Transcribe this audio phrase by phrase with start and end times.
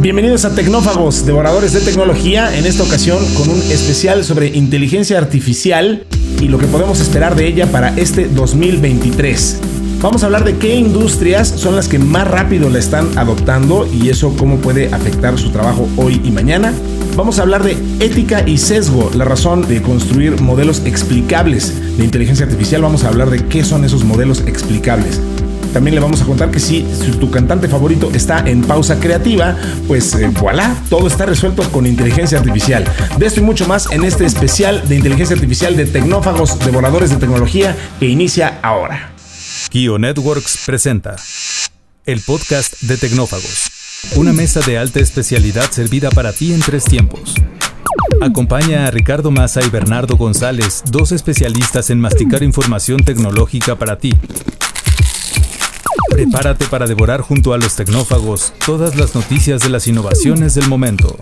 [0.00, 6.04] Bienvenidos a Tecnófagos, devoradores de tecnología, en esta ocasión con un especial sobre inteligencia artificial
[6.40, 9.60] y lo que podemos esperar de ella para este 2023.
[10.00, 14.08] Vamos a hablar de qué industrias son las que más rápido la están adoptando y
[14.08, 16.72] eso cómo puede afectar su trabajo hoy y mañana.
[17.14, 22.46] Vamos a hablar de ética y sesgo, la razón de construir modelos explicables de inteligencia
[22.46, 22.82] artificial.
[22.82, 25.20] Vamos a hablar de qué son esos modelos explicables.
[25.72, 26.82] También le vamos a contar que si,
[27.18, 29.56] tu cantante favorito está en pausa creativa,
[29.88, 32.84] pues eh, voilà, todo está resuelto con inteligencia artificial.
[33.18, 37.16] De esto y mucho más en este especial de inteligencia artificial de tecnófagos devoradores de
[37.16, 39.12] tecnología que inicia ahora.
[39.70, 41.16] Kio Networks presenta
[42.04, 43.70] el podcast de Tecnófagos,
[44.16, 47.34] una mesa de alta especialidad servida para ti en tres tiempos.
[48.20, 54.12] Acompaña a Ricardo Massa y Bernardo González, dos especialistas en masticar información tecnológica para ti
[56.12, 61.16] Prepárate para devorar junto a los tecnófagos todas las noticias de las innovaciones del momento.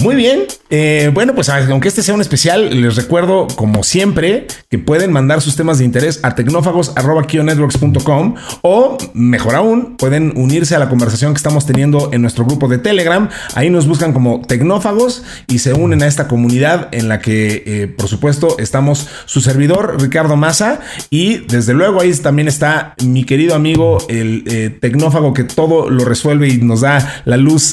[0.00, 4.78] Muy bien, eh, bueno, pues aunque este sea un especial, les recuerdo, como siempre, que
[4.78, 10.88] pueden mandar sus temas de interés a tecnófagos.com o, mejor aún, pueden unirse a la
[10.88, 13.28] conversación que estamos teniendo en nuestro grupo de Telegram.
[13.56, 17.88] Ahí nos buscan como tecnófagos y se unen a esta comunidad en la que, eh,
[17.88, 20.78] por supuesto, estamos su servidor, Ricardo Massa,
[21.10, 26.04] y desde luego ahí también está mi querido amigo, el eh, tecnófago que todo lo
[26.04, 27.72] resuelve y nos da la luz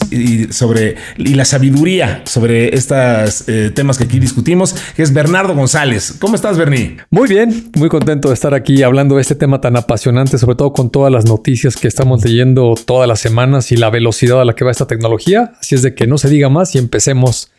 [0.50, 6.16] sobre y la sabiduría sobre estos eh, temas que aquí discutimos, que es Bernardo González.
[6.20, 6.98] ¿Cómo estás, Berni?
[7.10, 10.74] Muy bien, muy contento de estar aquí hablando de este tema tan apasionante, sobre todo
[10.74, 14.54] con todas las noticias que estamos leyendo todas las semanas y la velocidad a la
[14.54, 15.54] que va esta tecnología.
[15.60, 17.52] Así es de que no se diga más y empecemos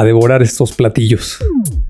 [0.00, 1.38] a devorar estos platillos.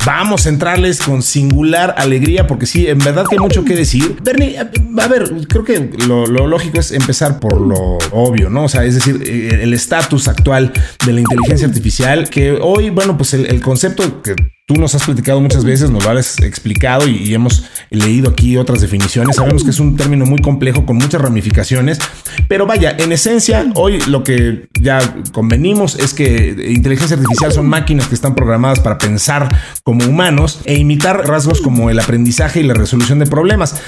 [0.05, 4.17] Vamos a entrarles con singular alegría porque sí, en verdad que hay mucho que decir.
[4.23, 8.65] Bernie, a ver, creo que lo, lógico es empezar por lo obvio, ¿no?
[8.65, 10.73] O sea, es decir, eh, el estatus actual
[11.07, 14.35] de la inteligencia artificial, que hoy, bueno, pues el, el concepto que
[14.71, 18.81] Tú nos has platicado muchas veces, nos lo has explicado y, hemos leído aquí otras
[18.81, 19.35] definiciones.
[19.35, 21.99] Sabemos que es un término muy complejo con muchas ramificaciones,
[22.47, 25.01] pero vaya, en esencia, hoy lo que ya
[25.33, 29.49] convenimos es que inteligencia artificial son máquinas que están programadas para pensar
[29.83, 33.81] como humanos e imitar rasgos como el aprendizaje y la resolución de problemas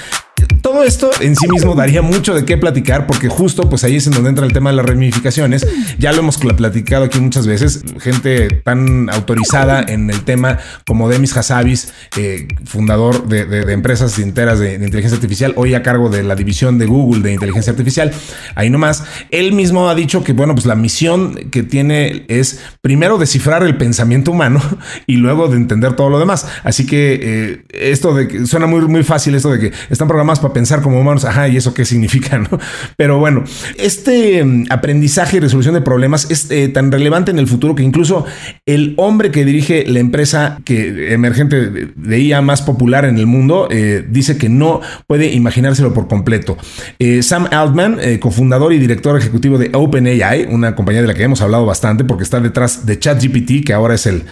[0.62, 4.06] todo esto en sí mismo daría mucho de qué platicar porque justo pues ahí es
[4.06, 5.66] en donde entra el tema de las ramificaciones.
[5.98, 7.84] Ya lo hemos platicado aquí muchas veces.
[7.98, 14.74] Gente tan autorizada en el tema como Demis Hassabis, eh, fundador de, empresas enteras de,
[14.74, 18.12] inteligencia artificial, hoy a cargo de la división de Google de inteligencia artificial.
[18.54, 23.18] Ahí nomás, él mismo ha dicho que bueno, pues la misión que tiene es primero
[23.18, 24.62] descifrar el pensamiento humano
[25.06, 26.46] y luego de entender todo lo demás.
[26.62, 30.38] Así que eh, esto de que suena muy, muy fácil esto de que están programados
[30.38, 32.38] para pensar como humanos, ajá, ¿y eso qué significa?
[32.38, 32.58] ¿no?
[32.96, 33.44] Pero bueno,
[33.78, 37.82] este mm, aprendizaje y resolución de problemas es eh, tan relevante en el futuro que
[37.82, 38.24] incluso
[38.66, 43.68] el hombre que dirige la empresa que emergente de IA más popular en el mundo
[43.70, 46.56] eh, dice que no puede imaginárselo por completo.
[46.98, 51.40] Eh, Sam Altman, cofundador y director ejecutivo de OpenAI, una compañía de la que hemos
[51.40, 54.24] hablado bastante porque está detrás de ChatGPT, que ahora es el,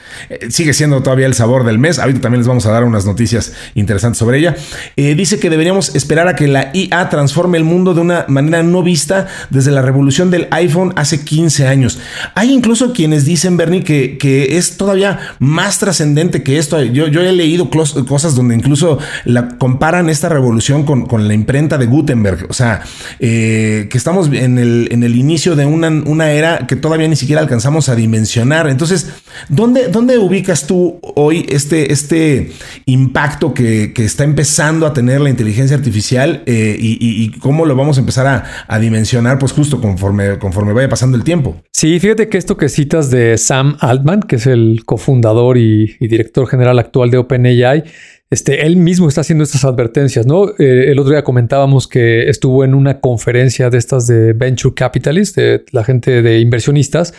[0.49, 1.99] sigue siendo todavía el sabor del mes.
[1.99, 4.57] Ahorita también les vamos a dar unas noticias interesantes sobre ella.
[4.97, 8.83] dice que deberíamos esperar a que la IA transforme el mundo de una manera no
[8.83, 11.99] vista desde la revolución del iPhone hace 15 años.
[12.35, 16.83] Hay incluso quienes dicen, Bernie, que, que es todavía más trascendente que esto.
[16.83, 21.79] Yo, yo he leído cosas donde incluso la comparan esta revolución con, con la imprenta
[21.79, 22.47] de Gutenberg.
[22.49, 22.83] O sea,
[23.21, 27.17] eh, que estamos en el, en el inicio de una, una, era que todavía ni
[27.17, 28.69] siquiera alcanzamos a dimensionar.
[28.69, 29.11] Entonces,
[29.49, 32.53] ¿dónde, dónde ubicas tú hoy este, este
[32.87, 36.00] impacto que, que está empezando a tener la inteligencia artificial?
[36.47, 41.17] Eh, y, cómo lo vamos a empezar a, dimensionar, pues justo conforme, conforme vaya pasando
[41.17, 41.57] el tiempo.
[41.73, 46.47] Sí, fíjate que esto que citas de Sam Altman, que es el cofundador y director
[46.47, 47.85] general actual de OpenAI,
[48.31, 50.51] este, él mismo está haciendo estas advertencias, ¿no?
[50.51, 55.35] Eh, el otro día comentábamos que estuvo en una conferencia de estas de Venture Capitalists,
[55.35, 57.13] de la gente de inversionistas,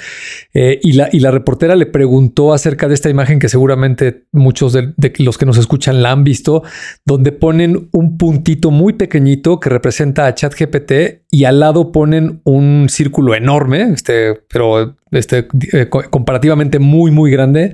[0.54, 4.72] eh, y, la, y la reportera le preguntó acerca de esta imagen que seguramente muchos
[4.72, 6.64] de, los que nos escuchan la han visto,
[7.06, 12.88] donde ponen un puntito muy pequeñito que representa a ChatGPT y al lado ponen un
[12.90, 17.74] círculo enorme, este, pero este, eh, comparativamente muy, muy grande,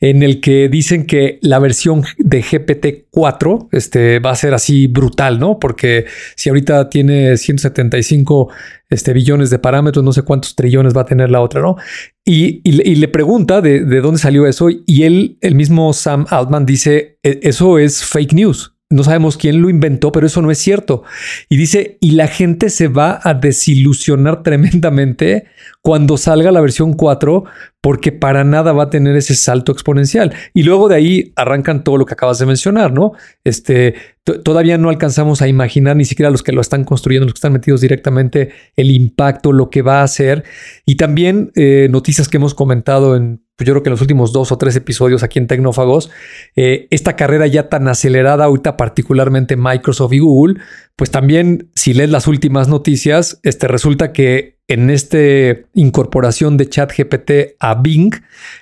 [0.00, 5.38] en el que dicen que la versión de GPT-4 este, va a ser así brutal,
[5.38, 5.58] ¿no?
[5.58, 8.48] Porque si ahorita tiene 175
[8.88, 11.76] este, billones de parámetros, no sé cuántos trillones va a tener la otra, ¿no?
[12.24, 16.64] Y, y, le pregunta de, de, dónde salió eso y él, el mismo Sam Altman
[16.64, 20.58] dice, e, eso es fake news no sabemos quién lo inventó, pero eso no es
[20.58, 21.02] cierto.
[21.48, 25.46] Y dice, y la gente se va a desilusionar tremendamente
[25.82, 27.44] cuando salga la versión 4
[27.80, 30.32] porque para nada va a tener ese salto exponencial.
[30.54, 33.12] Y luego de ahí arrancan todo lo que acabas de mencionar, ¿no?
[33.42, 33.94] Este,
[34.42, 37.52] todavía no alcanzamos a imaginar ni siquiera los que lo están construyendo, los que están
[37.52, 40.44] metidos directamente, el impacto, lo que va a hacer.
[40.86, 44.32] Y también eh, noticias que hemos comentado en pues yo creo que en los últimos
[44.32, 46.10] dos o tres episodios aquí en Tecnófagos,
[46.56, 50.60] eh, esta carrera ya tan acelerada ahorita, particularmente Microsoft y Google,
[50.96, 55.18] pues también si lees las últimas noticias, este, resulta que en esta
[55.74, 57.30] incorporación de ChatGPT
[57.60, 58.14] a Bing,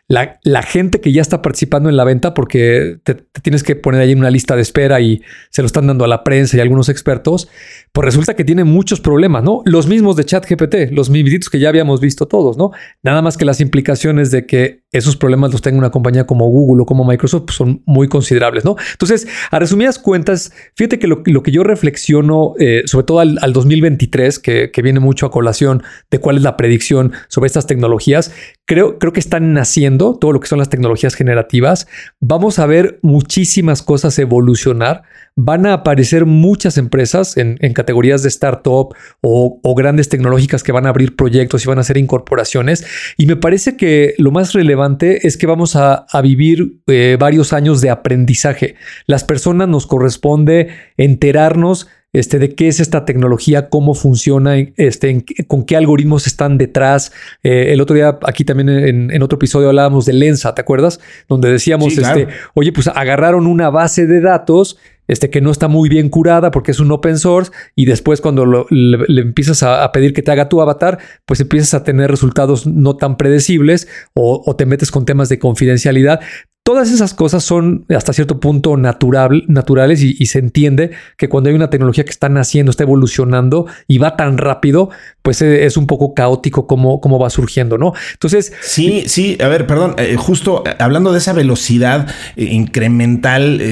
[0.08, 4.12] la, gente que ya está participando en la venta, porque te, tienes que poner ahí
[4.12, 6.62] en una lista de espera y se lo están dando a la prensa y a
[6.64, 7.48] algunos expertos,
[7.92, 9.62] pues resulta que tiene muchos problemas, ¿no?
[9.64, 12.72] Los mismos de ChatGPT, los mismos que ya habíamos visto todos, ¿no?
[13.02, 16.82] Nada más que las implicaciones de que esos problemas los tenga una compañía como Google
[16.82, 18.76] o como Microsoft pues son muy considerables, ¿no?
[18.92, 24.38] Entonces, a resumidas cuentas, fíjate que lo, que yo reflexiono, eh, sobre todo al, 2023,
[24.38, 28.32] que, que viene mucho a colación de cuál es la predicción sobre estas tecnologías.
[28.72, 31.86] Creo, que están naciendo todo lo que son las tecnologías generativas.
[32.20, 35.02] Vamos a ver muchísimas cosas evolucionar.
[35.36, 40.88] Van a aparecer muchas empresas en, categorías de startup o, grandes tecnológicas que van a
[40.88, 42.86] abrir proyectos y van a hacer incorporaciones.
[43.18, 47.82] Y me parece que lo más relevante es que vamos a, vivir eh, varios años
[47.82, 48.76] de aprendizaje.
[49.04, 55.64] Las personas nos corresponde enterarnos este, de qué es esta tecnología, cómo funciona, este, con
[55.64, 57.12] qué algoritmos están detrás.
[57.42, 61.00] Eh, el otro día, aquí también en, otro episodio hablábamos de Lensa, ¿te acuerdas?
[61.28, 65.88] Donde decíamos, este, oye, pues agarraron una base de datos este, que no está muy
[65.88, 70.22] bien curada porque es un open source y después cuando le, empiezas a, pedir que
[70.22, 74.90] te haga tu avatar, pues empiezas a tener resultados no tan predecibles o, te metes
[74.90, 76.20] con temas de confidencialidad.
[76.64, 81.56] Todas esas cosas son hasta cierto punto natural, naturales y, se entiende que cuando hay
[81.56, 84.90] una tecnología que está naciendo, está evolucionando y va tan rápido,
[85.22, 87.94] pues eh, es un poco caótico cómo, cómo va surgiendo, ¿no?
[88.12, 88.52] Entonces...
[88.60, 93.62] Sí, sí, a ver, perdón, eh, justo eh, hablando de esa velocidad incremental,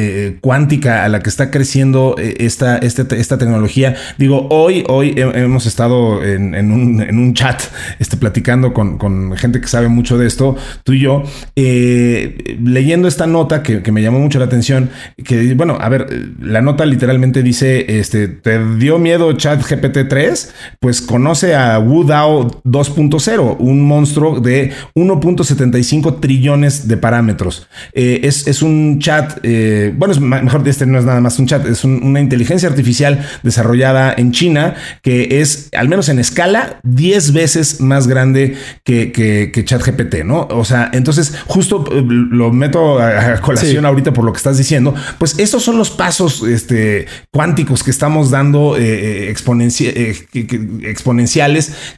[0.40, 6.22] cuántica a la que está creciendo esta, este, esta tecnología, digo, hoy, hoy hemos estado
[6.24, 7.62] en, un, chat
[7.98, 11.22] este, platicando con, con, gente que sabe mucho de esto, tú y yo,
[11.56, 14.90] leyendo esta nota que, me llamó mucho la atención,
[15.24, 16.06] que bueno, a ver,
[16.40, 20.54] la nota literalmente dice, este, ¿te dio miedo Chat GPT 3?
[20.78, 27.68] Pues conoce a Wu Dao 2.0, un monstruo de 1.75 trillones de parámetros.
[27.92, 31.66] Eh, es, un chat, eh, bueno, es mejor, este no es nada más un chat,
[31.66, 37.80] es una inteligencia artificial desarrollada en China que es, al menos en escala, 10 veces
[37.80, 40.46] más grande que, que, que ChatGPT, ¿no?
[40.50, 44.94] O sea, entonces justo eh, lo meto a, colación ahorita por lo que estás diciendo,
[45.18, 49.30] pues estos son los pasos este, cuánticos que estamos dando eh, eh,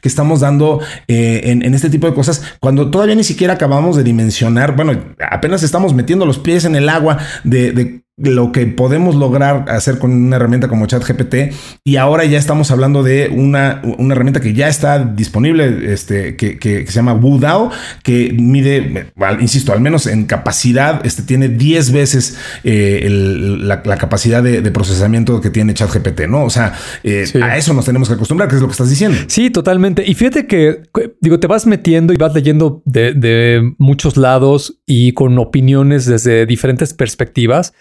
[0.01, 4.03] que estamos dando eh, en, este tipo de cosas cuando todavía ni siquiera acabamos de
[4.03, 9.65] dimensionar, bueno, apenas estamos metiendo los pies en el agua de lo que podemos lograr
[9.69, 11.35] hacer con una herramienta como ChatGPT
[11.83, 16.59] y ahora ya estamos hablando de una, una herramienta que ya está disponible, este, que,
[16.59, 17.71] que, se llama WooDAO,
[18.03, 24.61] que mide, insisto, al menos en capacidad, este, tiene 10 veces eh, la, capacidad de,
[24.71, 26.43] procesamiento que tiene ChatGPT, ¿no?
[26.43, 26.73] O sea,
[27.03, 29.17] eh, a eso nos tenemos que acostumbrar, que es lo que estás diciendo.
[29.27, 30.03] Sí, totalmente.
[30.05, 30.83] Y fíjate que,
[31.19, 36.45] digo, te vas metiendo y vas leyendo de, de muchos lados y con opiniones desde
[36.45, 37.73] diferentes perspectivas.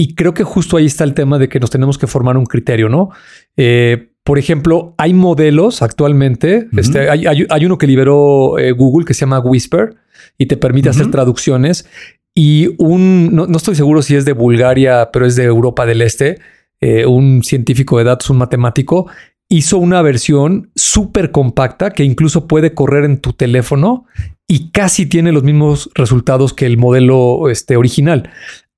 [0.00, 2.46] Y creo que justo ahí está el tema de que nos tenemos que formar un
[2.46, 3.10] criterio, ¿no?
[3.56, 6.68] Eh, por ejemplo, hay modelos actualmente.
[6.76, 9.96] este, hay, uno que liberó eh, Google que se llama Whisper
[10.38, 11.88] y te permite hacer traducciones.
[12.32, 16.38] Y un, no, estoy seguro si es de Bulgaria, pero es de Europa del Este,
[16.80, 19.08] eh, un científico de datos, un matemático,
[19.48, 24.04] hizo una versión súper compacta que incluso puede correr en tu teléfono
[24.46, 28.30] y casi tiene los mismos resultados que el modelo este, original.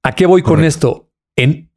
[0.02, 1.09] ¿A qué voy con esto?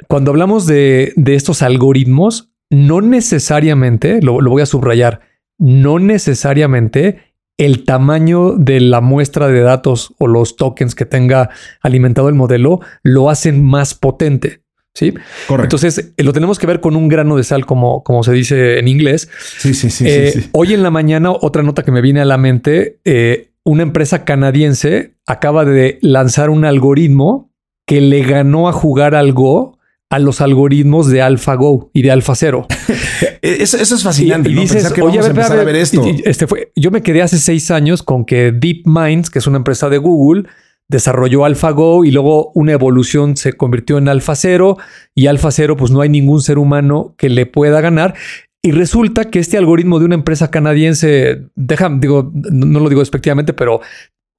[0.08, 5.22] Cuando hablamos de, estos algoritmos, no necesariamente, lo, voy a subrayar,
[5.58, 11.50] no necesariamente el tamaño de la muestra de datos o los tokens que tenga
[11.82, 14.62] alimentado el modelo lo hacen más potente.
[14.96, 15.12] ¿Sí?
[15.48, 15.76] Correcto.
[15.76, 18.88] Entonces lo tenemos que ver con un grano de sal, como, como se dice en
[18.88, 19.28] inglés.
[19.58, 22.38] Sí, sí, sí, eh, Hoy en la mañana, otra nota que me viene a la
[22.38, 27.53] mente: eh, una empresa canadiense acaba de lanzar un algoritmo
[27.86, 29.78] que le ganó a jugar al Go
[30.10, 32.68] a los algoritmos de AlphaGo y de AlphaZero.
[33.42, 34.52] eso, eso, es fascinante.
[34.52, 36.04] Y, dices, que oye, vamos a, ver, esto.
[36.24, 39.90] este fue, yo me quedé hace seis años con que DeepMinds, que es una empresa
[39.90, 40.44] de Google,
[40.88, 44.78] desarrolló AlphaGo y luego una evolución se convirtió en AlphaZero
[45.16, 48.14] y AlphaZero pues no hay ningún ser humano que le pueda ganar.
[48.62, 53.54] Y resulta que este algoritmo de una empresa canadiense, deja, digo, no lo digo despectivamente,
[53.54, 53.82] pero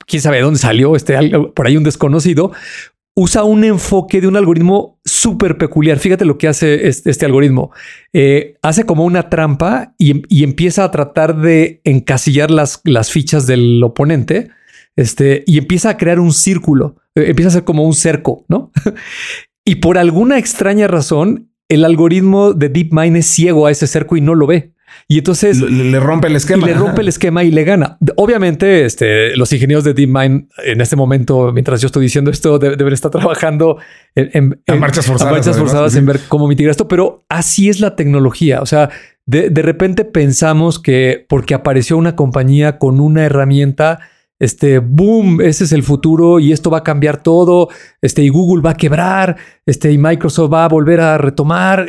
[0.06, 1.18] quién sabe dónde salió, este,
[1.54, 2.52] por ahí un desconocido,
[3.14, 5.98] usa un enfoque de un algoritmo súper peculiar.
[5.98, 7.70] Fíjate lo que hace este, algoritmo.
[8.12, 13.82] Eh, hace como una trampa y, empieza a tratar de encasillar las, las fichas del
[13.82, 14.50] oponente
[14.96, 16.96] este, y empieza a crear un círculo.
[17.14, 18.72] Eh, empieza a ser como un cerco, ¿no?
[19.64, 24.20] y por alguna extraña razón, el algoritmo de DeepMind es ciego a ese cerco y
[24.20, 24.73] no lo ve.
[25.08, 26.66] Y entonces le, rompe el esquema.
[26.66, 27.98] Y le rompe el esquema y le gana.
[28.16, 32.92] Obviamente, este, los ingenieros de DeepMind en este momento, mientras yo estoy diciendo esto, deben
[32.92, 33.78] estar trabajando
[34.14, 38.60] en, marchas forzadas, en ver cómo mitigar esto, pero así es la tecnología.
[38.62, 38.90] O sea,
[39.26, 44.00] de, de repente pensamos que porque apareció una compañía con una herramienta,
[44.38, 47.68] este boom, ese es el futuro y esto va a cambiar todo.
[48.02, 49.36] Este y Google va a quebrar,
[49.66, 51.86] este y Microsoft va a volver a retomar.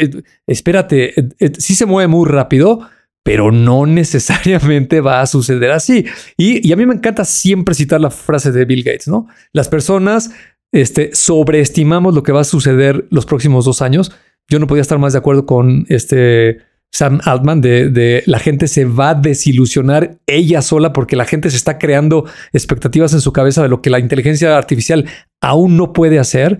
[0.48, 2.88] Espérate, eh, eh, sí se mueve muy rápido,
[3.26, 6.06] pero no necesariamente va a suceder así.
[6.38, 9.26] Y, a mí me encanta siempre citar la frase de Bill Gates, ¿no?
[9.52, 10.30] Las personas
[10.72, 14.12] este, sobreestimamos lo que va a suceder los próximos dos años.
[14.48, 16.60] Yo no podía estar más de acuerdo con este
[16.92, 21.50] Sam Altman de, de, la gente se va a desilusionar ella sola porque la gente
[21.50, 25.06] se está creando expectativas en su cabeza de lo que la inteligencia artificial
[25.42, 26.60] aún no puede hacer.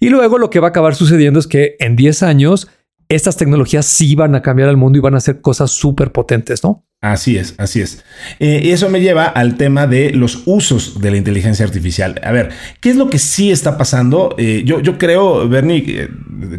[0.00, 2.68] Y luego lo que va a acabar sucediendo es que en 10 años
[3.08, 6.64] estas tecnologías sí van a cambiar el mundo y van a hacer cosas súper potentes,
[6.64, 6.84] ¿no?
[7.12, 8.02] Así es, así es.
[8.40, 12.20] Eh, y eso me lleva al tema de los usos de la inteligencia artificial.
[12.24, 12.48] A ver,
[12.80, 14.34] ¿qué es lo que sí está pasando?
[14.38, 16.08] Eh, yo, yo creo, Bernie, eh,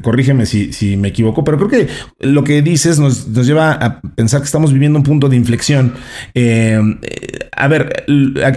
[0.01, 1.87] corrígeme si, si, me equivoco, pero creo que
[2.21, 5.95] lo que dices nos, nos, lleva a pensar que estamos viviendo un punto de inflexión.
[6.33, 8.05] a ver,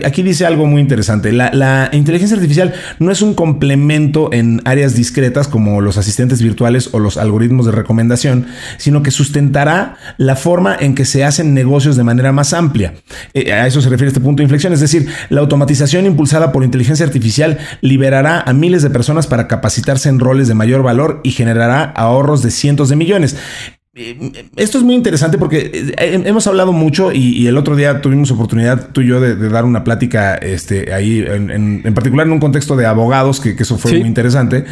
[0.04, 1.32] aquí dice algo muy interesante.
[1.32, 6.90] La, la, inteligencia artificial no es un complemento en áreas discretas como los asistentes virtuales
[6.92, 11.79] o los algoritmos de recomendación, sino que sustentará la forma en que se hacen negocios
[11.84, 12.94] de manera más amplia.
[13.34, 16.64] Eh, a eso se refiere este punto de inflexión, es decir, la automatización impulsada por
[16.64, 21.30] inteligencia artificial liberará a miles de personas para capacitarse en roles de mayor valor y
[21.30, 23.36] generará ahorros de cientos de millones.
[23.92, 28.30] Eh, esto es muy interesante porque eh, hemos hablado mucho y, el otro día tuvimos
[28.30, 32.76] oportunidad tú y yo de, dar una plática este, ahí, en, particular en un contexto
[32.76, 34.64] de abogados, que, eso fue muy interesante.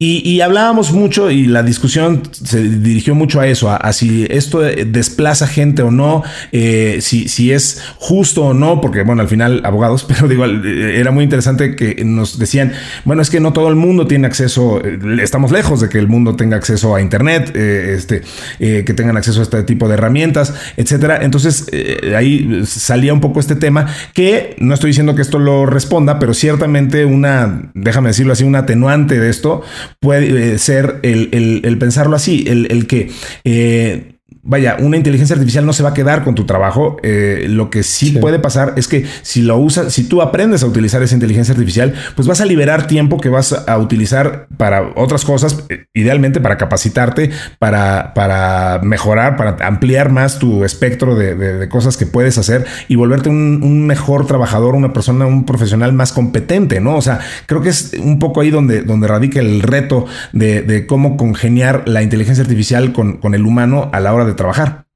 [0.00, 5.48] Y, hablábamos mucho y la discusión se dirigió mucho a eso, a, si esto desplaza
[5.48, 6.22] gente o no,
[6.52, 11.00] eh, si, si es justo o no, porque bueno, al final abogados, pero digo, eh,
[11.00, 14.80] era muy interesante que nos decían, bueno, es que no todo el mundo tiene acceso,
[14.84, 18.22] eh, estamos lejos de que el mundo tenga acceso a Internet, este,
[18.58, 21.20] que tengan acceso a este tipo de herramientas, etcétera.
[21.22, 21.66] Entonces
[22.16, 26.34] ahí salía un poco este tema que no estoy diciendo que esto lo responda, pero
[26.34, 29.62] ciertamente una, déjame decirlo así, un atenuante de esto
[30.00, 33.10] puede eh, ser el, pensarlo así, el, que
[33.44, 34.17] eh,
[34.48, 36.96] vaya, una inteligencia artificial no se va a quedar con tu trabajo.
[37.02, 40.66] Eh, lo que sí, puede pasar es que si lo usas, si tú aprendes a
[40.66, 45.26] utilizar esa inteligencia artificial, pues vas a liberar tiempo que vas a utilizar para otras
[45.26, 51.98] cosas, eh, idealmente para capacitarte, para, para mejorar, para ampliar más tu espectro de, cosas
[51.98, 56.96] que puedes hacer y volverte un, mejor trabajador, una persona, un profesional más competente, ¿no?
[56.96, 61.18] O sea, creo que es un poco ahí donde, donde radica el reto de, cómo
[61.18, 64.86] congeniar la inteligencia artificial con, con el humano a la hora de trabajar.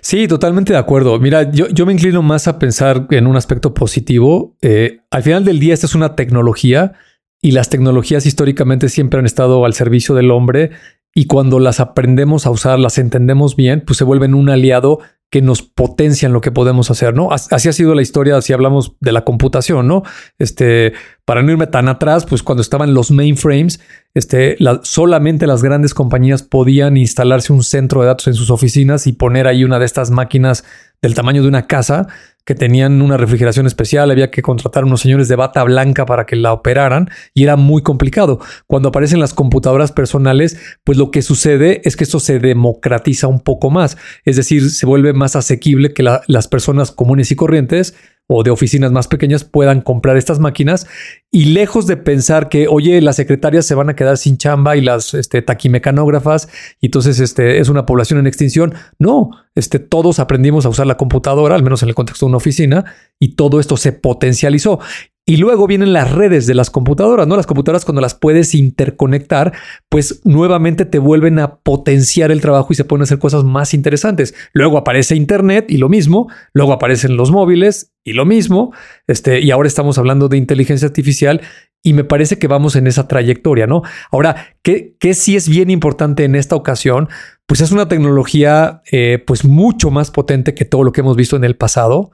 [0.00, 1.18] Sí, totalmente de acuerdo.
[1.18, 4.56] Mira, yo, yo me inclino más a pensar en un aspecto positivo.
[4.60, 6.92] Eh, al final del día, esta es una tecnología
[7.40, 10.72] y las tecnologías históricamente siempre han estado al servicio del hombre
[11.14, 15.42] y cuando las aprendemos a usar, las entendemos bien, pues se vuelven un aliado que
[15.42, 17.30] nos potencian lo que podemos hacer, ¿no?
[17.30, 20.02] Así ha sido la historia si hablamos de la computación, ¿no?
[20.38, 20.92] Este,
[21.24, 23.80] para no irme tan atrás, pues cuando estaban los mainframes,
[24.12, 29.12] este, solamente las grandes compañías podían instalarse un centro de datos en sus oficinas y
[29.12, 30.64] poner ahí una de estas máquinas
[31.00, 32.08] del tamaño de una casa
[32.44, 36.36] que tenían una refrigeración especial, había que contratar unos señores de bata blanca para que
[36.36, 38.40] la operaran y era muy complicado.
[38.66, 43.40] Cuando aparecen las computadoras personales, pues lo que sucede es que esto se democratiza un
[43.40, 47.94] poco más, es decir, se vuelve más asequible que las personas comunes y corrientes
[48.32, 50.86] o de oficinas más pequeñas puedan comprar estas máquinas
[51.32, 54.80] y lejos de pensar que, oye, las secretarias se van a quedar sin chamba y
[54.80, 56.48] las este, taquimecanógrafas
[56.80, 58.74] y entonces este, es una población en extinción.
[59.00, 62.36] No, este, todos aprendimos a usar la computadora, al menos en el contexto de una
[62.36, 62.84] oficina,
[63.18, 64.78] y todo esto se potencializó.
[65.26, 67.36] Y luego vienen las redes de las computadoras, ¿no?
[67.36, 69.52] Las computadoras cuando las puedes interconectar,
[69.88, 74.34] pues nuevamente te vuelven a potenciar el trabajo y se pueden hacer cosas más interesantes.
[74.52, 78.72] Luego aparece Internet y lo mismo, luego aparecen los móviles y lo mismo,
[79.06, 81.42] este, y ahora estamos hablando de inteligencia artificial
[81.82, 83.82] y me parece que vamos en esa trayectoria, ¿no?
[84.10, 87.08] Ahora, ¿qué, qué sí es bien importante en esta ocasión?
[87.46, 91.36] Pues es una tecnología eh, pues mucho más potente que todo lo que hemos visto
[91.36, 92.10] en el pasado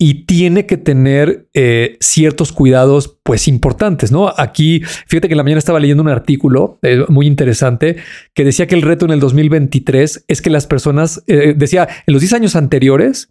[0.00, 4.32] y tiene que tener eh, ciertos cuidados pues importantes, ¿no?
[4.36, 7.96] Aquí, fíjate que la mañana estaba leyendo un artículo eh, muy interesante
[8.32, 12.14] que decía que el reto en el 2023 es que las personas, eh, decía, en
[12.14, 13.30] los 10 años anteriores,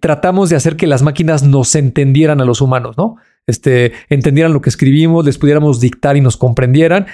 [0.00, 3.16] tratamos de hacer que las máquinas nos entendieran a los humanos, ¿no?
[3.46, 7.06] Este, entendieran lo que escribimos, les pudiéramos dictar y nos comprendieran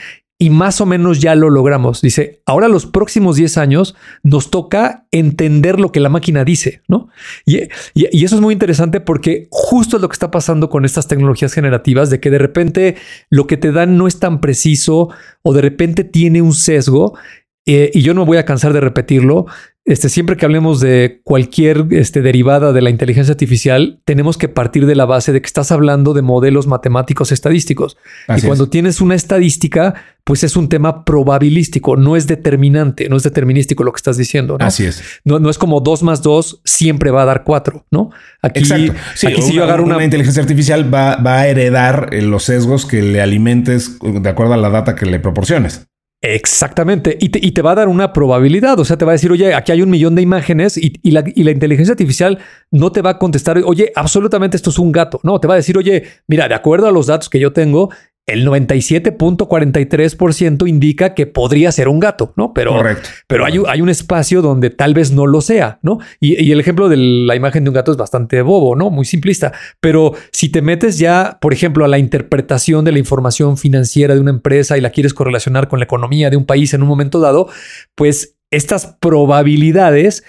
[0.42, 2.00] y más o menos ya lo logramos.
[2.00, 7.10] Dice, ahora los próximos 10 años nos toca entender lo que la máquina dice, ¿no?
[7.44, 7.58] Y,
[7.92, 11.52] y, eso es muy interesante porque justo es lo que está pasando con estas tecnologías
[11.52, 12.96] generativas, de que de repente
[13.28, 15.10] lo que te dan no es tan preciso
[15.42, 17.18] o de repente tiene un sesgo.
[17.66, 19.44] Eh, y yo no voy a cansar de repetirlo,
[19.90, 24.86] este, siempre que hablemos de cualquier este, derivada de la inteligencia artificial, tenemos que partir
[24.86, 27.96] de la base de que estás hablando de modelos matemáticos estadísticos.
[28.28, 33.24] y cuando tienes una estadística, pues es un tema probabilístico, no es determinante, no es
[33.24, 34.58] determinístico lo que estás diciendo.
[34.60, 34.64] ¿no?
[34.64, 35.02] Así es.
[35.24, 38.10] No, no es como dos más dos siempre va a dar cuatro, ¿no?
[38.42, 38.92] Aquí, Exacto.
[39.26, 40.04] aquí si yo agarro una...
[40.04, 44.56] inteligencia artificial va, va a heredar eh, los sesgos que le alimentes de acuerdo a
[44.56, 45.89] la data que le proporciones.
[46.22, 47.16] Exactamente.
[47.18, 48.78] Y te, va a dar una probabilidad.
[48.78, 51.24] O sea, te va a decir, oye, aquí hay un millón de imágenes y, la,
[51.26, 52.38] y, la, inteligencia artificial
[52.70, 55.20] no te va a contestar, oye, absolutamente esto es un gato.
[55.22, 57.90] No, te va a decir, oye, mira, de acuerdo a los datos que yo tengo,
[58.32, 62.54] el 97.43% indica que podría ser un gato, ¿no?
[62.54, 62.82] Pero,
[63.26, 65.98] pero hay, hay, un espacio donde tal vez no lo sea, ¿no?
[66.20, 68.90] Y, el ejemplo de la imagen de un gato es bastante bobo, ¿no?
[68.90, 69.52] Muy simplista.
[69.80, 74.20] Pero si te metes ya, por ejemplo, a la interpretación de la información financiera de
[74.20, 77.20] una empresa y la quieres correlacionar con la economía de un país en un momento
[77.20, 77.48] dado,
[77.94, 80.24] pues estas probabilidades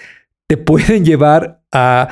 [0.46, 2.08] te pueden llevar a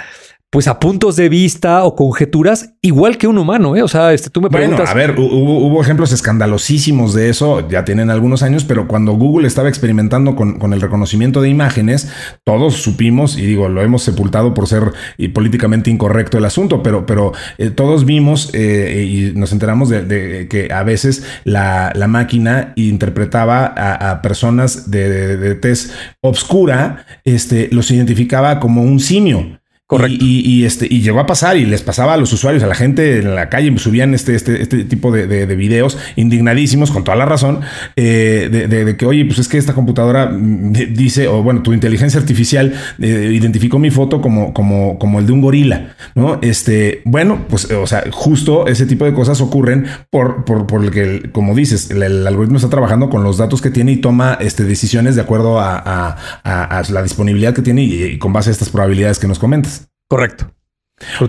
[0.51, 3.85] pues a puntos de vista o conjeturas igual que un humano, ¿eh?
[3.85, 4.79] O sea, este, tú me preguntas...
[4.79, 9.47] Bueno, a ver, hubo, ejemplos escandalosísimos de eso, ya tienen algunos años, pero cuando Google
[9.47, 12.11] estaba experimentando con, el reconocimiento de imágenes,
[12.45, 14.93] todos supimos, y digo, lo hemos sepultado por ser
[15.33, 20.73] políticamente incorrecto el asunto, pero, pero eh, todos vimos eh, y nos enteramos de, que
[20.73, 28.83] a veces la, máquina interpretaba a, personas de, de, tez obscura, este, los identificaba como
[28.83, 29.61] un simio.
[29.91, 30.25] Correcto.
[30.25, 33.19] Y, este, y llegó a pasar y les pasaba a los usuarios, a la gente
[33.19, 37.27] en la calle, subían este, este, este tipo de, de, videos indignadísimos, con toda la
[37.27, 37.63] razón,
[37.97, 42.21] eh, de, que, oye, pues es que esta computadora mm, dice, o bueno, tu inteligencia
[42.21, 46.39] artificial eh, identificó mi foto como, como, como el de un gorila, ¿no?
[46.41, 50.93] Este, bueno, pues, o sea, justo ese tipo de cosas ocurren por, por, por el
[50.93, 54.63] que, como dices, el, algoritmo está trabajando con los datos que tiene y toma este,
[54.63, 59.27] decisiones de acuerdo a, la disponibilidad que tiene y con base a estas probabilidades que
[59.27, 59.80] nos comentas.
[60.11, 60.53] Correcto.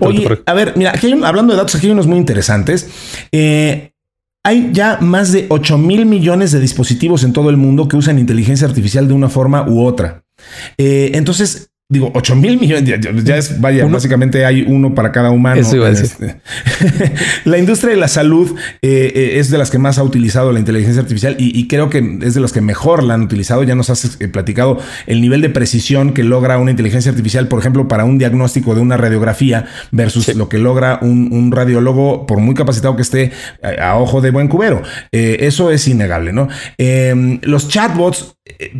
[0.00, 0.92] Oye, a ver, mira,
[1.24, 2.88] hablando de datos, aquí hay unos muy interesantes.
[3.30, 3.92] Eh,
[4.42, 8.18] hay ya más de 8 mil millones de dispositivos en todo el mundo que usan
[8.18, 10.24] inteligencia artificial de una forma u otra.
[10.78, 12.84] Eh, entonces, Digo, 8 mil millones,
[13.22, 15.60] ya, es, vaya, básicamente hay uno para cada humano.
[15.60, 16.36] Este,
[17.44, 20.58] la industria de la salud eh, eh, es de las que más ha utilizado la
[20.58, 23.62] inteligencia artificial y, creo que es de las que mejor la han utilizado.
[23.62, 27.58] Ya nos has eh, platicado el nivel de precisión que logra una inteligencia artificial, por
[27.60, 32.54] ejemplo, para un diagnóstico de una radiografía versus lo que logra un, radiólogo, por muy
[32.54, 34.80] capacitado que esté a, ojo de buen cubero.
[35.10, 36.48] eso es innegable, ¿no?
[37.42, 38.34] los chatbots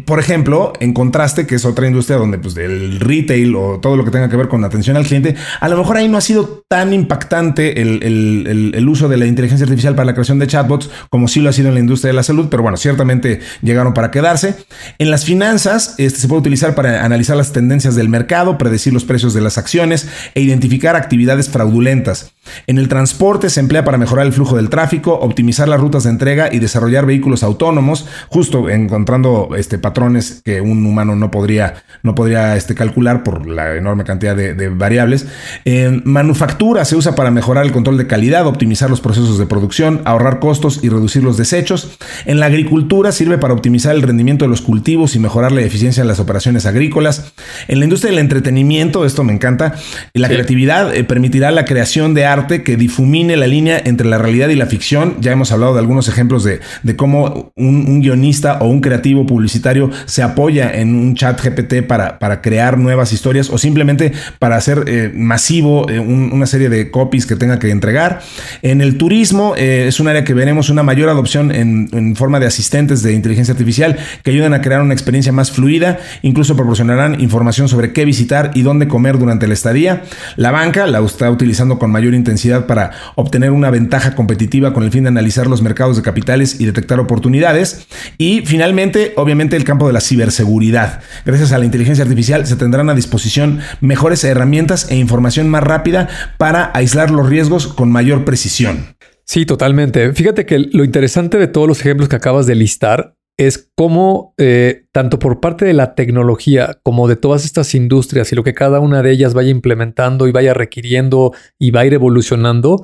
[0.06, 4.04] por ejemplo, en contraste, que es otra industria donde pues el retail o todo lo
[4.04, 6.64] que tenga que ver con atención al cliente, a lo mejor ahí no ha sido
[6.68, 11.40] tan impactante el, uso de la inteligencia artificial para la creación de chatbots como sí
[11.40, 14.56] lo ha sido en la industria de la salud, pero bueno, ciertamente llegaron para quedarse.
[14.98, 19.04] En las finanzas, este se puede utilizar para analizar las tendencias del mercado, predecir los
[19.04, 22.31] precios de las acciones e identificar actividades fraudulentas.
[22.66, 26.10] En el transporte se emplea para mejorar el flujo del tráfico, optimizar las rutas de
[26.10, 32.14] entrega y desarrollar vehículos autónomos, justo encontrando este, patrones que un humano no podría, no
[32.14, 35.26] podría este, calcular por la enorme cantidad de, variables.
[35.64, 40.02] En manufactura se usa para mejorar el control de calidad, optimizar los procesos de producción,
[40.04, 41.98] ahorrar costos y reducir los desechos.
[42.24, 46.00] En la agricultura sirve para optimizar el rendimiento de los cultivos y mejorar la eficiencia
[46.00, 47.32] en las operaciones agrícolas.
[47.68, 49.74] En la industria del entretenimiento, esto me encanta,
[50.14, 54.18] la creatividad eh, permitirá la creación de arte arte que difumine la línea entre la
[54.18, 55.16] realidad y la ficción.
[55.20, 59.90] Ya hemos hablado de algunos ejemplos de, de cómo un, guionista o un creativo publicitario
[60.06, 64.84] se apoya en un chat GPT para, para crear nuevas historias o simplemente para hacer
[64.86, 68.20] eh, masivo eh, una serie de copies que tenga que entregar.
[68.62, 72.40] En el turismo eh, es un área que veremos una mayor adopción en, en forma
[72.40, 77.20] de asistentes de inteligencia artificial que ayudan a crear una experiencia más fluida, incluso proporcionarán
[77.20, 80.02] información sobre qué visitar y dónde comer durante la estadía.
[80.36, 82.21] La banca la está utilizando con mayor intensidad
[82.66, 86.64] para obtener una ventaja competitiva con el fin de analizar los mercados de capitales y
[86.64, 87.86] detectar oportunidades.
[88.18, 91.00] Y finalmente, obviamente, el campo de la ciberseguridad.
[91.24, 96.08] Gracias a la inteligencia artificial se tendrán a disposición mejores herramientas e información más rápida
[96.38, 98.96] para aislar los riesgos con mayor precisión.
[99.24, 100.12] Sí, totalmente.
[100.12, 104.84] Fíjate que lo interesante de todos los ejemplos que acabas de listar es cómo, eh,
[104.92, 108.80] tanto por parte de la tecnología como de todas estas industrias y lo que cada
[108.80, 112.82] una de ellas vaya implementando y vaya requiriendo y va a ir evolucionando,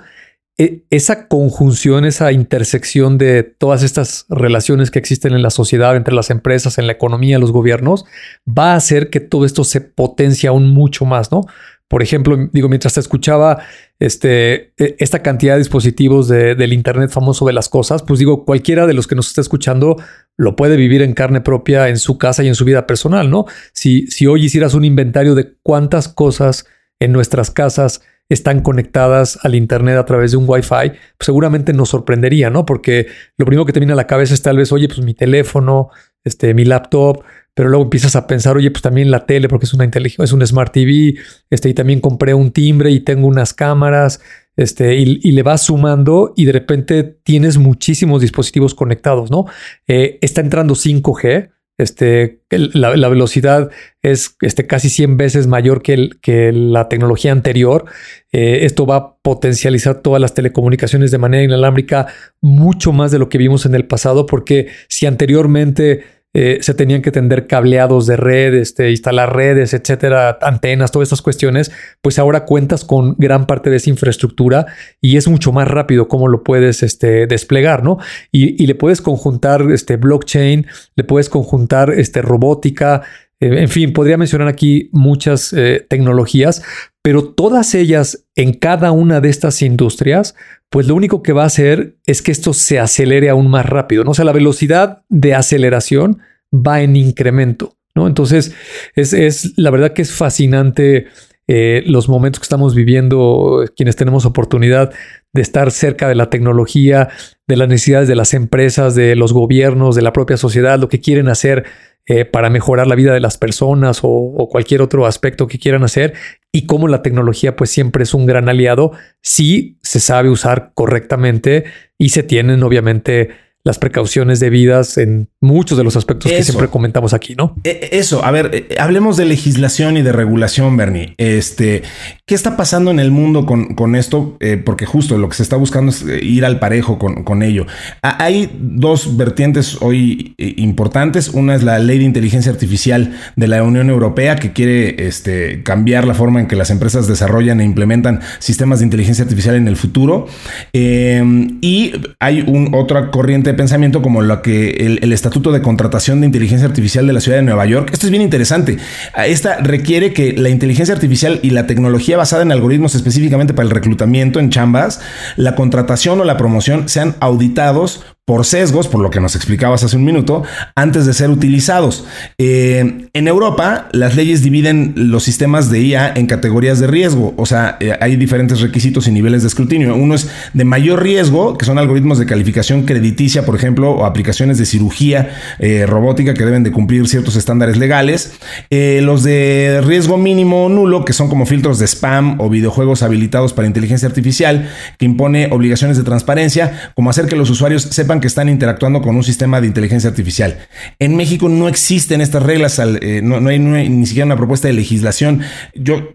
[0.60, 6.14] e, esa conjunción, esa intersección de todas estas relaciones que existen en la sociedad, entre
[6.14, 8.06] las empresas, en la economía, los gobiernos,
[8.46, 11.42] va a hacer que todo esto se potencie aún mucho más, ¿no?
[11.86, 13.60] Por ejemplo, digo, mientras te escuchaba
[13.98, 18.86] este, e, esta cantidad de dispositivos del Internet famoso de las cosas, pues digo, cualquiera
[18.86, 19.96] de los que nos está escuchando
[20.36, 23.46] lo puede vivir en carne propia en su casa y en su vida personal, ¿no?
[23.72, 26.66] Si, si hoy hicieras un inventario de cuántas cosas
[27.00, 31.88] en nuestras casas están conectadas al Internet a través de un Wi-Fi, pues seguramente nos
[31.88, 32.66] sorprendería, ¿no?
[32.66, 33.06] Porque
[33.36, 35.88] lo primero que te viene a la cabeza es tal vez, oye, pues mi teléfono,
[36.24, 37.22] este, mi laptop,
[37.58, 40.46] pero luego empiezas a pensar, oye, pues también la tele, porque es una es un
[40.46, 41.16] Smart TV,
[41.50, 44.20] este, y también compré un timbre y tengo unas cámaras,
[44.56, 49.46] este, y, le vas sumando y de repente tienes muchísimos dispositivos conectados, ¿no?
[49.88, 53.70] Eh, está entrando 5G, este, la, velocidad
[54.02, 57.86] es este, casi 100 veces mayor que, que la tecnología anterior.
[58.30, 62.06] Eh, esto va a potencializar todas las telecomunicaciones de manera inalámbrica
[62.40, 67.02] mucho más de lo que vimos en el pasado, porque si anteriormente eh, se tenían
[67.02, 72.44] que tender cableados de red, este, instalar redes, etcétera, antenas, todas estas cuestiones, pues ahora
[72.44, 74.66] cuentas con gran parte de esa infraestructura
[75.00, 77.98] y es mucho más rápido cómo lo puedes este, desplegar, ¿no?
[78.30, 83.02] Y, le puedes conjuntar este, blockchain, le puedes conjuntar este, robótica,
[83.40, 86.62] eh, en fin, podría mencionar aquí muchas eh, tecnologías,
[87.08, 90.34] pero todas ellas en cada una de estas industrias,
[90.68, 94.04] pues lo único que va a hacer es que esto se acelere aún más rápido,
[94.04, 94.10] ¿no?
[94.10, 96.18] O sea, la velocidad de aceleración
[96.52, 98.08] va en incremento, ¿no?
[98.08, 98.54] Entonces,
[98.94, 101.06] es, la verdad que es fascinante
[101.46, 104.92] eh, los momentos que estamos viviendo, quienes tenemos oportunidad
[105.32, 107.08] de estar cerca de la tecnología,
[107.46, 111.00] de las necesidades de las empresas, de los gobiernos, de la propia sociedad, lo que
[111.00, 111.64] quieren hacer
[112.10, 116.14] eh, para mejorar la vida de las personas o, cualquier otro aspecto que quieran hacer
[116.50, 121.64] y cómo la tecnología pues siempre es un gran aliado si se sabe usar correctamente
[121.98, 123.28] y se tienen obviamente
[123.68, 127.54] las precauciones debidas en muchos de los aspectos que siempre comentamos aquí, ¿no?
[127.64, 131.14] E, e, eso, a ver, eh, hablemos de legislación y de regulación, Bernie.
[131.18, 131.82] Este,
[132.24, 134.38] ¿qué está pasando en el mundo con, esto?
[134.40, 137.66] Eh, porque justo lo que se está buscando es eh, ir al parejo con, ello.
[138.00, 141.28] Hay dos vertientes hoy importantes.
[141.28, 146.06] Una es la ley de inteligencia artificial de la Unión Europea que quiere este, cambiar
[146.06, 149.76] la forma en que las empresas desarrollan e implementan sistemas de inteligencia artificial en el
[149.76, 150.26] futuro.
[150.72, 154.70] y hay un, otra corriente pensamiento como lo que
[155.02, 157.90] el, Estatuto de Contratación de Inteligencia Artificial de la Ciudad de Nueva York.
[157.92, 158.78] Esto es bien interesante.
[159.26, 163.74] Esta requiere que la inteligencia artificial y la tecnología basada en algoritmos específicamente para el
[163.74, 165.00] reclutamiento en chambas,
[165.36, 169.96] la contratación o la promoción sean auditados por sesgos, por lo que nos explicabas hace
[169.96, 170.42] un minuto,
[170.74, 172.04] antes de ser utilizados.
[172.36, 177.46] Eh, en Europa, las leyes dividen los sistemas de IA en categorías de riesgo, o
[177.46, 179.96] sea, eh, hay diferentes requisitos y niveles de escrutinio.
[179.96, 184.58] Uno es de mayor riesgo, que son algoritmos de calificación crediticia, por ejemplo, o aplicaciones
[184.58, 188.34] de cirugía eh, robótica que deben de cumplir ciertos estándares legales.
[188.68, 193.54] los de riesgo mínimo o nulo, que son como filtros de spam o videojuegos habilitados
[193.54, 198.26] para inteligencia artificial, que impone obligaciones de transparencia, como hacer que los usuarios sepan que
[198.26, 200.58] están interactuando con un sistema de inteligencia artificial.
[200.98, 205.42] En México no existen estas reglas, eh, no, hay, ni siquiera una propuesta de legislación.
[205.74, 206.14] Yo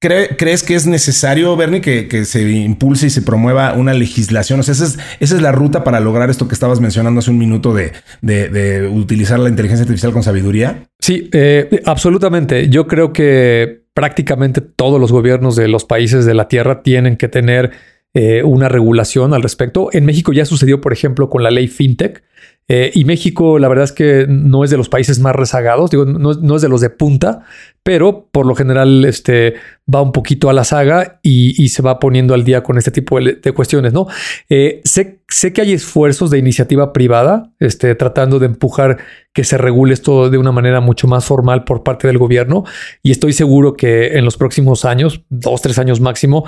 [0.00, 4.60] ¿Crees que es necesario, Bernie, que, se impulse y se promueva una legislación?
[4.60, 7.32] O sea, esa es, esa es la ruta para lograr esto que estabas mencionando hace
[7.32, 10.84] un minuto de, utilizar la inteligencia artificial con sabiduría.
[11.00, 12.68] Sí, eh, absolutamente.
[12.68, 17.26] Yo creo que prácticamente todos los gobiernos de los países de la Tierra tienen que
[17.26, 17.72] tener
[18.14, 19.90] eh, una regulación al respecto.
[19.92, 22.22] En México ya sucedió, por ejemplo, con la ley FinTech.
[22.70, 26.04] Eh, y México, la verdad es que no es de los países más rezagados, digo,
[26.04, 27.44] no, es de los de punta,
[27.88, 29.54] pero por lo general este,
[29.92, 33.18] va un poquito a la saga y, se va poniendo al día con este tipo
[33.18, 34.08] de, cuestiones, ¿no?
[34.50, 38.98] Eh, sé, sé, que hay esfuerzos de iniciativa privada este, tratando de empujar
[39.32, 42.64] que se regule esto de una manera mucho más formal por parte del gobierno
[43.02, 46.44] y estoy seguro que en los próximos años, dos, tres años máximo,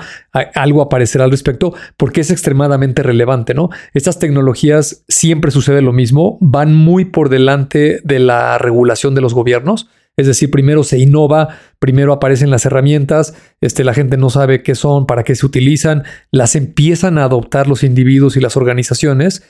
[0.53, 3.71] algo aparecerá al respecto porque es extremadamente relevante, ¿no?
[3.95, 9.33] Estas tecnologías siempre sucede lo mismo, van muy por delante de la regulación de los
[9.33, 9.89] gobiernos.
[10.17, 14.75] Es decir, primero se innova, primero aparecen las herramientas, este, la gente no sabe qué
[14.75, 19.43] son, para qué se utilizan, las empiezan a adoptar los individuos y las organizaciones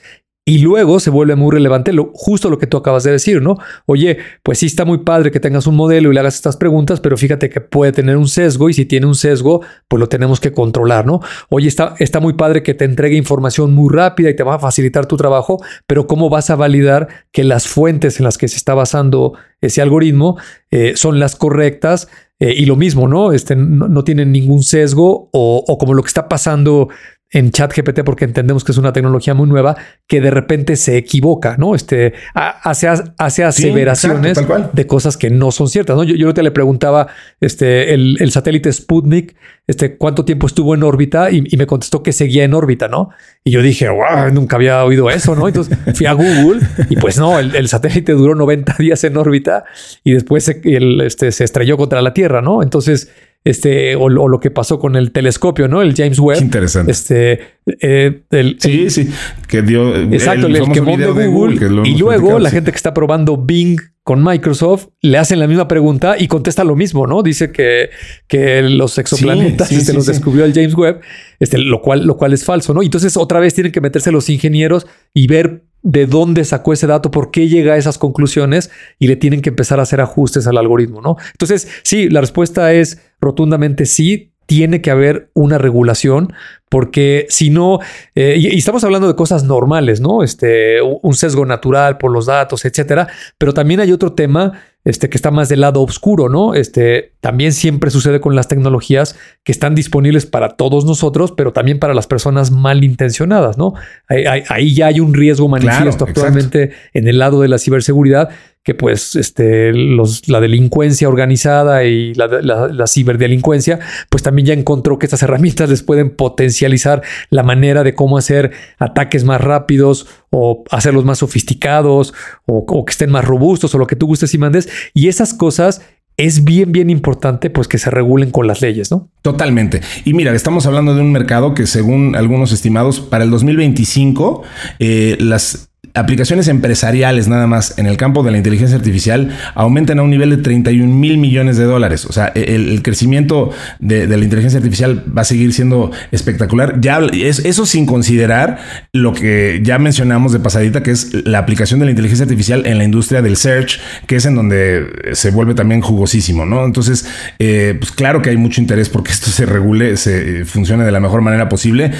[0.44, 3.58] y luego se vuelve muy relevante lo, justo lo que tú acabas de decir, ¿no?
[3.86, 6.98] Oye, pues sí está muy padre que tengas un modelo y le hagas estas preguntas,
[7.00, 10.40] pero fíjate que puede tener un sesgo y si tiene un sesgo, pues lo tenemos
[10.40, 11.20] que controlar, ¿no?
[11.48, 14.58] Oye, está, está muy padre que te entregue información muy rápida y te va a
[14.58, 18.56] facilitar tu trabajo, pero ¿cómo vas a validar que las fuentes en las que se
[18.56, 20.38] está basando ese algoritmo
[20.72, 22.08] eh, son las correctas?
[22.40, 23.30] Eh, y lo mismo, ¿no?
[23.30, 26.88] Este, no, tienen ningún sesgo o, o, como lo que está pasando
[27.32, 31.56] en ChatGPT porque entendemos que es una tecnología muy nueva que de repente se equivoca,
[31.56, 31.74] ¿no?
[31.74, 34.38] Este hace, hace aseveraciones
[34.72, 36.04] de cosas que no son ciertas, ¿no?
[36.04, 37.08] Yo, yo te le preguntaba
[37.40, 39.34] este, el, el, satélite Sputnik,
[39.66, 43.10] este, cuánto tiempo estuvo en órbita y, me contestó que seguía en órbita, ¿no?
[43.44, 45.48] Y yo dije, wow, nunca había oído eso, ¿no?
[45.48, 49.64] Entonces fui a Google y pues no, el, satélite duró 90 días en órbita
[50.04, 50.60] y después se,
[51.06, 52.62] este, se estrelló contra la Tierra, ¿no?
[52.62, 53.10] Entonces
[53.44, 55.82] este, o, lo que pasó con el telescopio, ¿no?
[55.82, 56.42] El James Webb.
[56.42, 56.92] interesante.
[56.92, 57.40] Este,
[57.80, 58.22] eh,
[58.58, 59.10] sí, sí,
[59.48, 61.88] que dio exacto, el, que de Google.
[61.88, 66.16] y luego la gente que está probando Bing con Microsoft le hacen la misma pregunta
[66.18, 67.22] y contesta lo mismo, ¿no?
[67.22, 67.90] Dice que,
[68.26, 71.00] que los exoplanetas se este, los descubrió el James Webb,
[71.42, 72.82] este, lo cual, lo cual es falso, ¿no?
[72.82, 76.86] Y entonces otra vez tienen que meterse los ingenieros y ver de dónde sacó ese
[76.86, 80.46] dato, por qué llega a esas conclusiones y le tienen que empezar a hacer ajustes
[80.46, 81.16] al algoritmo, ¿no?
[81.32, 84.28] Entonces, sí, la respuesta es rotundamente sí.
[84.46, 86.32] Tiene que haber una regulación
[86.68, 87.80] porque si no,
[88.14, 90.22] eh, y, estamos hablando de cosas normales, ¿no?
[90.22, 95.16] Este, un sesgo natural por los datos, etcétera, pero también hay otro tema este, que
[95.16, 96.54] está más del lado oscuro, ¿no?
[96.54, 101.78] Este, también siempre sucede con las tecnologías que están disponibles para todos nosotros, pero también
[101.78, 103.74] para las personas malintencionadas, ¿no?
[104.08, 108.30] Ahí, ya hay un riesgo manifiesto actualmente en el lado de la ciberseguridad
[108.64, 114.98] que pues este, los, la delincuencia organizada y la, la, ciberdelincuencia, pues también ya encontró
[114.98, 120.62] que estas herramientas les pueden potencializar la manera de cómo hacer ataques más rápidos o
[120.70, 122.14] hacerlos más sofisticados
[122.46, 124.68] o, que estén más robustos o lo que tú gustes y mandes.
[124.94, 125.82] Y esas cosas
[126.16, 129.10] es bien, bien importante pues que se regulen con las leyes, ¿no?
[129.22, 129.80] Totalmente.
[130.04, 134.42] Y mira, estamos hablando de un mercado que según algunos estimados para el 2025
[134.78, 140.02] eh, las aplicaciones empresariales nada más en el campo de la inteligencia artificial aumentan a
[140.02, 142.06] un nivel de 31 mil millones de dólares.
[142.06, 146.80] O sea, e-, el, crecimiento de, la inteligencia artificial va a seguir siendo espectacular.
[146.80, 148.58] Ya es, eso sin considerar
[148.92, 152.78] lo que ya mencionamos de pasadita, que es la aplicación de la inteligencia artificial en
[152.78, 156.64] la industria del search, que es en donde se vuelve también jugosísimo, ¿no?
[156.64, 157.06] Entonces,
[157.38, 161.00] eh, pues claro que hay mucho interés porque esto se regule, se funcione de la
[161.00, 161.92] mejor manera posible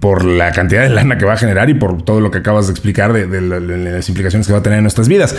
[0.00, 2.66] por la cantidad de lana que va a generar y por todo lo que acabas
[2.66, 5.34] de explicar de, las implicaciones que va a tener en nuestras vidas.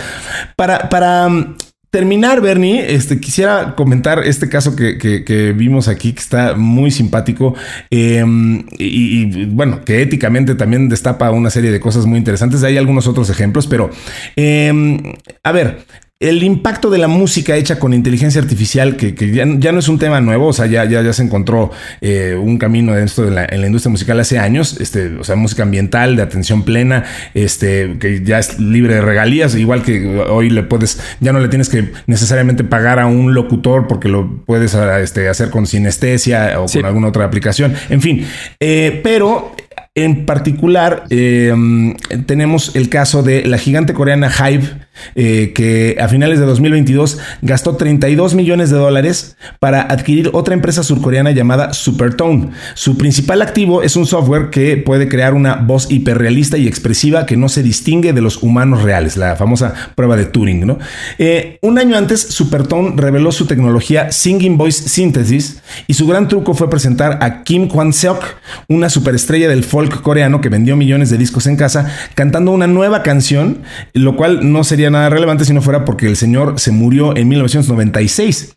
[0.56, 1.54] Para, para um,
[1.90, 7.54] terminar, Bernie, este, quisiera comentar este caso que, vimos aquí, que está muy simpático
[7.90, 12.62] em, y, bueno, que éticamente también destapa una serie de cosas muy interesantes.
[12.64, 13.90] Hay algunos otros ejemplos, pero
[14.36, 15.84] em, a ver,
[16.18, 20.22] el impacto de la música hecha con inteligencia artificial, que, ya, no es un tema
[20.22, 23.66] nuevo, o sea, ya, ya, ya se encontró eh, un camino de esto en la
[23.66, 28.38] industria musical hace años, este, o sea, música ambiental, de atención plena, este, que ya
[28.38, 32.64] es libre de regalías, igual que hoy le puedes, ya no le tienes que necesariamente
[32.64, 37.26] pagar a un locutor porque lo puedes este, hacer con sinestesia o con alguna otra
[37.26, 38.26] aplicación, en fin,
[38.58, 39.54] eh, pero
[39.96, 41.94] en particular, em,
[42.26, 47.76] tenemos el caso de la gigante coreana Hive, eh, que a finales de 2022 gastó
[47.76, 52.50] 32 millones de dólares para adquirir otra empresa surcoreana llamada Supertone.
[52.74, 57.36] Su principal activo es un software que puede crear una voz hiperrealista y expresiva que
[57.36, 60.66] no se distingue de los humanos reales, la famosa prueba de Turing.
[60.66, 60.78] ¿no?
[61.18, 66.54] Eh, un año antes, Supertone reveló su tecnología Singing Voice Synthesis y su gran truco
[66.54, 68.22] fue presentar a Kim Kwan-seok,
[68.68, 73.02] una superestrella del folk coreano que vendió millones de discos en casa, cantando una nueva
[73.02, 77.16] canción, lo cual no sería nada relevante si no fuera porque el señor se murió
[77.16, 78.55] en 1996.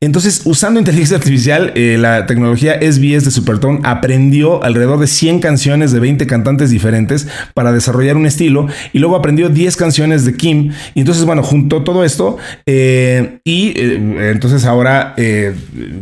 [0.00, 5.92] Entonces, usando inteligencia artificial, eh, la tecnología SBS de Supertone aprendió alrededor de 100 canciones
[5.92, 10.72] de 20 cantantes diferentes para desarrollar un estilo y luego aprendió 10 canciones de Kim.
[10.94, 15.14] Y entonces, bueno, juntó todo esto eh, y eh, entonces ahora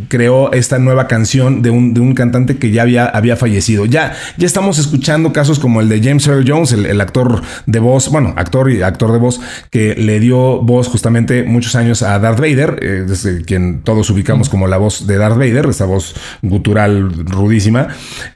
[0.08, 3.86] creó esta nueva canción de un, de un cantante que ya había, había fallecido.
[3.86, 7.78] Ya, ya estamos escuchando casos como el de James Earl Jones, el, el actor de
[7.78, 9.40] voz, bueno, actor y actor de voz
[9.70, 14.66] que le dio voz justamente muchos años a Darth Vader, desde quien todos ubicamos como
[14.66, 17.88] la voz de Darth Vader, esa voz gutural rudísima,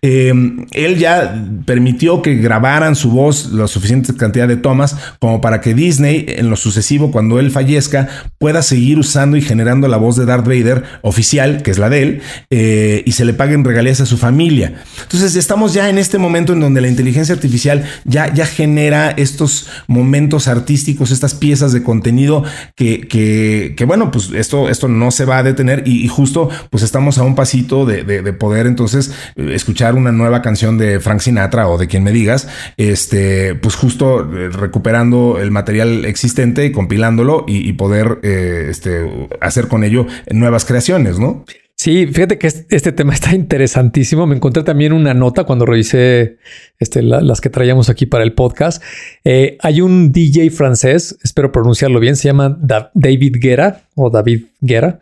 [0.03, 0.33] eh,
[0.73, 5.75] él ya permitió que grabaran su voz la suficiente cantidad de tomas como para que
[5.75, 10.27] Disney en lo sucesivo, cuando él fallezca, pueda seguir usando y generando la voz de
[10.27, 14.07] Darth Vader oficial, que es la de él, eh, y se le paguen regalías a
[14.07, 14.83] su familia.
[15.03, 19.69] Entonces estamos ya en este momento en donde la inteligencia artificial ya, ya genera estos
[19.87, 22.45] momentos artísticos, estas piezas de contenido
[22.75, 26.83] que, que, que bueno, pues esto, esto no se va a detener y, justo pues
[26.83, 31.69] estamos a un pasito de, poder entonces eh, escuchar una nueva canción de Frank Sinatra
[31.69, 37.45] o de quien me digas, este, pues justo eh, recuperando el material existente y compilándolo
[37.47, 41.45] y, poder eh, este, hacer con ello nuevas creaciones, ¿no?
[41.81, 44.27] Sí, fíjate que este tema está interesantísimo.
[44.27, 46.39] Me encontré también una nota cuando revisé
[46.81, 48.83] este, las que traíamos aquí para el podcast.
[49.25, 52.59] Eh, hay un DJ francés, espero pronunciarlo bien, se llama
[52.95, 54.99] David Guerra o David Guerra,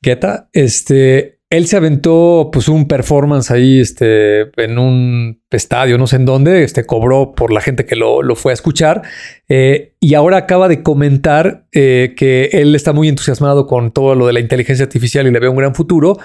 [0.00, 0.48] Guetta.
[0.52, 6.24] Este, él se aventó pues un performance ahí este, en un estadio, no sé en
[6.24, 9.02] dónde, este, cobró por la gente que lo, fue a escuchar
[9.50, 14.26] eh, y ahora acaba de comentar eh, que él está muy entusiasmado con todo lo
[14.26, 16.16] de la inteligencia artificial y le ve un gran futuro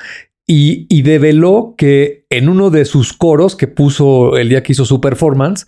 [0.47, 4.85] y, y develó que en uno de sus coros que puso el día que hizo
[4.85, 5.67] su performance,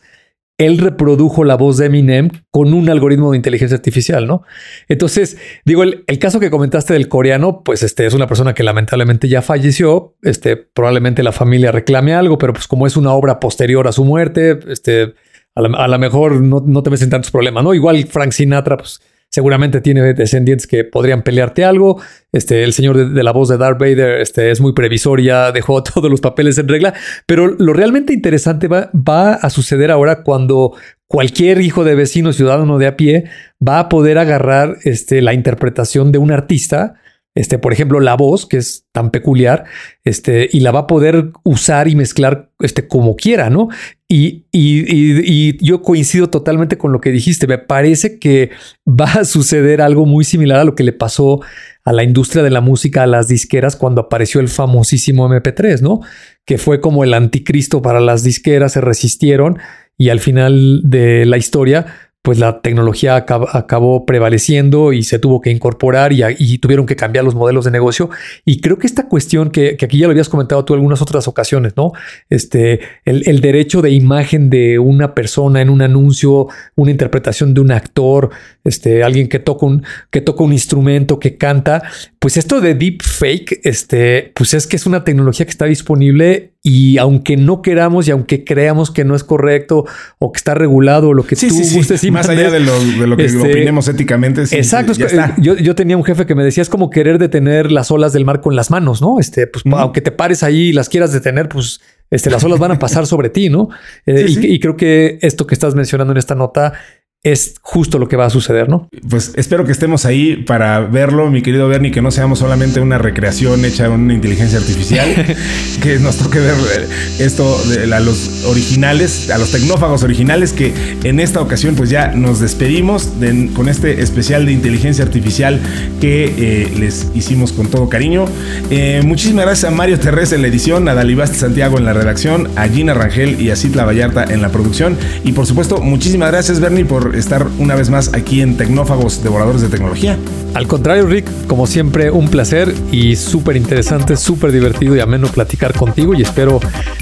[0.60, 4.44] él reprodujo la voz de Eminem con un algoritmo de inteligencia artificial, ¿no?
[4.90, 9.30] Entonces, digo, el, caso que comentaste del coreano, pues este es una persona que lamentablemente
[9.30, 13.88] ya falleció, este, probablemente la familia reclame algo, pero pues como es una obra posterior
[13.88, 15.14] a su muerte, este,
[15.56, 17.74] a lo mejor no, no te ves en tantos problemas, ¿no?
[17.74, 22.02] Igual Frank Sinatra, pues seguramente tiene descendientes que podrían pelearte algo.
[22.32, 25.84] Este, el señor de, la voz de Darth Vader este, es muy previsor, ya dejó
[25.84, 26.94] todos los papeles en regla.
[27.26, 30.74] Pero lo realmente interesante va, va a suceder ahora cuando
[31.08, 33.26] cualquier hijo de vecino, ciudadano de a pie,
[33.66, 36.96] va a poder agarrar este, la interpretación de un artista
[37.36, 39.66] este, por ejemplo, la voz, que es tan peculiar,
[40.04, 43.70] este, y la va a poder usar y mezclar este, como quiera, ¿no?
[44.08, 47.46] Y, y, yo coincido totalmente con lo que dijiste.
[47.46, 48.50] Me parece que
[48.86, 51.42] va a suceder algo muy similar a lo que le pasó
[51.86, 56.02] a la industria de la música, a las disqueras, cuando apareció el famosísimo MP3, ¿no?
[56.46, 59.60] Que fue como el anticristo para las disqueras, se resistieron
[59.98, 61.86] y al final de la historia
[62.22, 67.34] pues la tecnología acabó prevaleciendo y se tuvo que incorporar y, tuvieron que cambiar los
[67.34, 68.10] modelos de negocio.
[68.44, 71.30] Y creo que esta cuestión que, aquí ya lo habías comentado tú en algunas otras
[71.30, 71.94] ocasiones, ¿no?
[72.30, 77.72] Este, el, derecho de imagen de una persona en un anuncio, una interpretación de un
[77.72, 78.32] actor,
[78.66, 81.84] este, alguien que toca un, que toca un instrumento, que canta,
[82.20, 86.52] pues esto de deep fake, este, pues es que es una tecnología que está disponible
[86.62, 89.86] y aunque no queramos y aunque creamos que no es correcto
[90.20, 93.40] o que está regulado o lo que tú gustes más allá de lo, que este,
[93.40, 94.42] opinemos éticamente.
[94.42, 94.94] exacto.
[95.38, 98.42] Yo, tenía un jefe que me decía es como querer detener las olas del mar
[98.42, 99.20] con las manos, ¿no?
[99.20, 102.72] Este, pues aunque te pares ahí y las quieras detener, pues este, las olas van
[102.72, 103.70] a pasar sobre ti, ¿no?
[104.06, 106.74] Eh, y creo que esto que estás mencionando en esta nota
[107.24, 108.88] es justo lo que va a suceder, ¿no?
[109.10, 112.98] Pues espero que estemos ahí para verlo, mi querido Bernie, que no seamos solamente una
[112.98, 115.10] recreación hecha en una inteligencia artificial,
[115.84, 116.88] que nos toque ver eh,
[117.20, 117.62] esto
[117.94, 123.10] a los originales, a los tecnófagos originales, que en esta ocasión pues ya nos despedimos
[123.54, 125.60] con este especial de inteligencia artificial
[126.00, 128.26] que eh, les hicimos con todo cariño.
[128.70, 132.48] Eh, muchísimas gracias a Mario Terrés en la edición, a Dalibasti Santiago en la redacción,
[132.56, 136.62] a Gina Rangel y a Citla Vallarta en la producción, y por supuesto, muchísimas gracias
[136.62, 140.16] Bernie por estar una vez más aquí en Tecnófagos Devoradores de Tecnología.
[140.54, 145.74] Al contrario, Rick, como siempre, un placer y súper interesante, súper divertido y ameno platicar
[145.74, 146.60] contigo y espero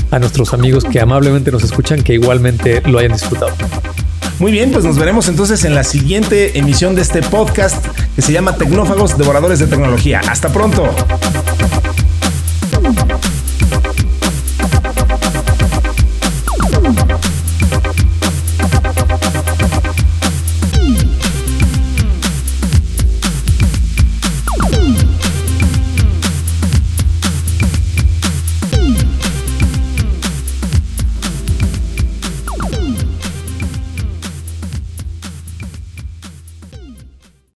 [0.09, 3.51] a nuestros amigos que amablemente nos escuchan que igualmente lo hayan disfrutado.
[4.39, 8.31] Muy bien, pues nos veremos entonces en la siguiente emisión de este podcast que se
[8.31, 10.21] llama Tecnófagos Devoradores de Tecnología.
[10.25, 10.89] Hasta pronto.